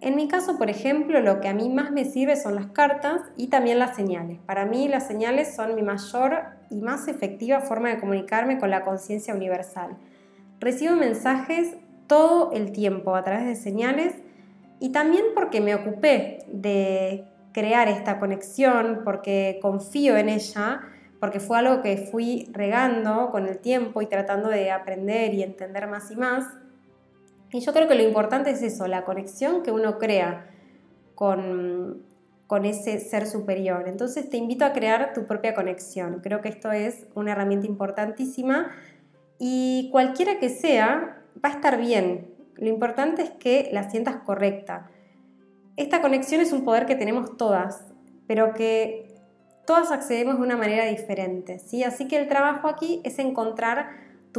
En 0.00 0.14
mi 0.14 0.28
caso, 0.28 0.58
por 0.58 0.70
ejemplo, 0.70 1.20
lo 1.20 1.40
que 1.40 1.48
a 1.48 1.54
mí 1.54 1.68
más 1.68 1.90
me 1.90 2.04
sirve 2.04 2.36
son 2.36 2.54
las 2.54 2.66
cartas 2.66 3.20
y 3.36 3.48
también 3.48 3.80
las 3.80 3.96
señales. 3.96 4.38
Para 4.46 4.64
mí 4.64 4.86
las 4.86 5.08
señales 5.08 5.56
son 5.56 5.74
mi 5.74 5.82
mayor 5.82 6.44
y 6.70 6.76
más 6.76 7.08
efectiva 7.08 7.60
forma 7.60 7.88
de 7.88 7.98
comunicarme 7.98 8.58
con 8.58 8.70
la 8.70 8.82
conciencia 8.82 9.34
universal. 9.34 9.96
Recibo 10.60 10.94
mensajes 10.94 11.76
todo 12.06 12.52
el 12.52 12.70
tiempo 12.70 13.16
a 13.16 13.24
través 13.24 13.46
de 13.46 13.56
señales 13.56 14.14
y 14.78 14.90
también 14.90 15.24
porque 15.34 15.60
me 15.60 15.74
ocupé 15.74 16.44
de 16.46 17.24
crear 17.52 17.88
esta 17.88 18.20
conexión, 18.20 19.00
porque 19.04 19.58
confío 19.60 20.16
en 20.16 20.28
ella, 20.28 20.82
porque 21.18 21.40
fue 21.40 21.58
algo 21.58 21.82
que 21.82 21.96
fui 21.96 22.48
regando 22.52 23.30
con 23.30 23.46
el 23.46 23.58
tiempo 23.58 24.00
y 24.00 24.06
tratando 24.06 24.48
de 24.48 24.70
aprender 24.70 25.34
y 25.34 25.42
entender 25.42 25.88
más 25.88 26.10
y 26.12 26.16
más. 26.16 26.44
Y 27.50 27.60
yo 27.60 27.72
creo 27.72 27.88
que 27.88 27.94
lo 27.94 28.02
importante 28.02 28.50
es 28.50 28.62
eso, 28.62 28.86
la 28.86 29.04
conexión 29.04 29.62
que 29.62 29.70
uno 29.70 29.98
crea 29.98 30.50
con, 31.14 32.02
con 32.46 32.64
ese 32.64 32.98
ser 33.00 33.26
superior. 33.26 33.88
Entonces 33.88 34.28
te 34.28 34.36
invito 34.36 34.64
a 34.64 34.72
crear 34.72 35.12
tu 35.14 35.26
propia 35.26 35.54
conexión. 35.54 36.20
Creo 36.22 36.40
que 36.40 36.48
esto 36.48 36.72
es 36.72 37.06
una 37.14 37.32
herramienta 37.32 37.66
importantísima 37.66 38.70
y 39.38 39.88
cualquiera 39.92 40.38
que 40.38 40.48
sea, 40.48 41.22
va 41.42 41.50
a 41.50 41.52
estar 41.52 41.78
bien. 41.78 42.34
Lo 42.56 42.68
importante 42.68 43.22
es 43.22 43.30
que 43.30 43.68
la 43.72 43.88
sientas 43.88 44.16
correcta. 44.16 44.90
Esta 45.76 46.00
conexión 46.00 46.40
es 46.40 46.52
un 46.52 46.64
poder 46.64 46.86
que 46.86 46.96
tenemos 46.96 47.36
todas, 47.36 47.84
pero 48.26 48.52
que 48.52 49.14
todas 49.64 49.92
accedemos 49.92 50.38
de 50.38 50.42
una 50.42 50.56
manera 50.56 50.86
diferente, 50.86 51.58
¿sí? 51.60 51.84
Así 51.84 52.08
que 52.08 52.16
el 52.16 52.26
trabajo 52.26 52.68
aquí 52.68 53.00
es 53.04 53.18
encontrar 53.18 53.90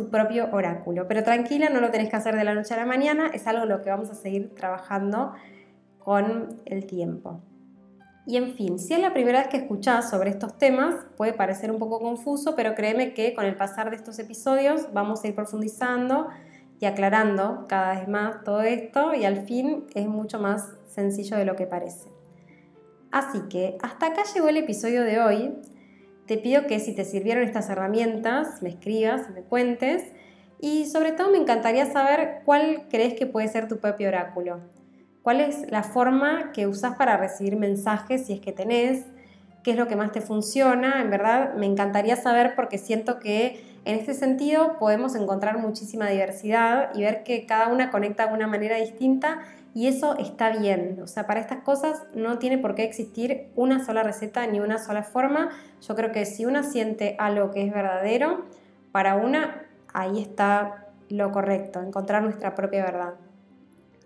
propio 0.08 0.50
oráculo. 0.52 1.08
Pero 1.08 1.24
tranquila, 1.24 1.70
no 1.70 1.82
lo 1.82 1.92
tenés 1.92 2.10
que 2.10 2.16
hacer 2.16 2.36
de 2.36 2.44
la 2.44 2.54
noche 2.54 2.74
a 2.74 2.78
la 2.78 2.86
mañana, 2.86 3.30
es 3.34 3.46
algo 3.48 3.66
lo 3.66 3.82
que 3.82 3.90
vamos 3.90 4.10
a 4.10 4.16
seguir 4.16 4.56
trabajando 4.56 5.34
con 6.00 6.62
el 6.66 6.86
tiempo. 6.86 7.42
Y 8.26 8.38
en 8.38 8.54
fin, 8.54 8.80
si 8.80 8.94
es 8.94 9.00
la 9.00 9.12
primera 9.12 9.40
vez 9.40 9.48
que 9.48 9.58
escuchás 9.58 10.10
sobre 10.10 10.30
estos 10.30 10.58
temas, 10.58 10.96
puede 11.18 11.34
parecer 11.34 11.72
un 11.72 11.80
poco 11.80 12.00
confuso, 12.00 12.56
pero 12.56 12.76
créeme 12.76 13.14
que 13.14 13.34
con 13.34 13.46
el 13.46 13.56
pasar 13.56 13.90
de 13.90 13.96
estos 13.96 14.20
episodios 14.20 14.94
vamos 14.94 15.24
a 15.24 15.28
ir 15.28 15.36
profundizando 15.36 16.30
y 16.80 16.86
aclarando 16.86 17.66
cada 17.68 17.96
vez 17.96 18.08
más 18.08 18.44
todo 18.44 18.62
esto 18.62 19.14
y 19.14 19.26
al 19.26 19.46
fin 19.46 19.88
es 19.96 20.08
mucho 20.08 20.40
más 20.40 20.76
sencillo 20.88 21.38
de 21.38 21.46
lo 21.46 21.56
que 21.56 21.66
parece. 21.66 22.10
Así 23.12 23.42
que 23.50 23.78
hasta 23.82 24.08
acá 24.08 24.24
llegó 24.34 24.48
el 24.50 24.58
episodio 24.58 25.04
de 25.04 25.20
hoy. 25.20 25.56
Te 26.30 26.38
pido 26.38 26.68
que 26.68 26.80
si 26.80 26.94
te 26.94 27.06
sirvieron 27.06 27.44
estas 27.44 27.72
herramientas, 27.72 28.62
me 28.62 28.70
escribas, 28.70 29.32
me 29.32 29.42
cuentes 29.42 30.04
y 30.62 30.86
sobre 30.86 31.12
todo 31.12 31.32
me 31.32 31.40
encantaría 31.40 31.92
saber 31.92 32.42
cuál 32.46 32.84
crees 32.92 33.16
que 33.16 33.26
puede 33.26 33.48
ser 33.48 33.68
tu 33.68 33.80
propio 33.80 34.10
oráculo. 34.10 34.60
¿Cuál 35.24 35.42
es 35.42 35.72
la 35.72 35.82
forma 35.82 36.52
que 36.52 36.68
usas 36.68 36.96
para 36.98 37.18
recibir 37.18 37.56
mensajes 37.56 38.28
si 38.28 38.34
es 38.34 38.42
que 38.42 38.52
tenés? 38.52 39.08
¿Qué 39.64 39.72
es 39.72 39.78
lo 39.78 39.88
que 39.88 39.96
más 39.96 40.12
te 40.12 40.22
funciona? 40.22 41.02
En 41.02 41.10
verdad 41.10 41.56
me 41.56 41.66
encantaría 41.66 42.16
saber 42.16 42.54
porque 42.56 42.78
siento 42.78 43.18
que 43.18 43.64
en 43.86 43.98
este 43.98 44.14
sentido 44.14 44.78
podemos 44.78 45.16
encontrar 45.16 45.58
muchísima 45.58 46.10
diversidad 46.10 46.92
y 46.94 47.02
ver 47.02 47.24
que 47.24 47.48
cada 47.48 47.70
una 47.70 47.90
conecta 47.90 48.28
de 48.28 48.36
una 48.36 48.46
manera 48.46 48.76
distinta 48.78 49.40
y 49.74 49.88
eso 49.88 50.18
está 50.18 50.58
bien. 50.58 51.00
O 51.04 51.08
sea, 51.08 51.28
para 51.28 51.40
estas 51.40 51.64
cosas 51.64 52.04
no 52.16 52.40
tiene 52.40 52.58
por 52.58 52.76
qué 52.76 52.84
existir 52.84 53.52
una 53.56 53.86
sola 53.86 54.04
receta 54.04 54.46
ni 54.48 54.60
una 54.60 54.78
sola 54.78 55.04
forma. 55.04 55.50
Yo 55.88 55.96
creo 55.96 56.12
que 56.12 56.26
si 56.26 56.46
una 56.46 56.64
siente 56.64 57.16
algo 57.20 57.52
que 57.52 57.66
es 57.66 57.74
verdadero, 57.74 58.46
para 58.92 59.16
una, 59.16 59.68
ahí 59.94 60.20
está 60.22 60.88
lo 61.10 61.32
correcto, 61.32 61.82
encontrar 61.82 62.24
nuestra 62.24 62.56
propia 62.56 62.84
verdad. 62.84 63.16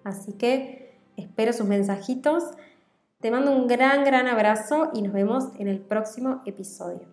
Así 0.04 0.34
que 0.34 0.98
espero 1.18 1.54
sus 1.54 1.68
mensajitos. 1.68 2.44
Te 3.20 3.32
mando 3.32 3.52
un 3.52 3.68
gran, 3.68 4.04
gran 4.04 4.28
abrazo 4.28 4.92
y 4.94 5.02
nos 5.02 5.14
vemos 5.14 5.50
en 5.58 5.70
el 5.70 5.80
próximo 5.80 6.42
episodio. 6.46 7.13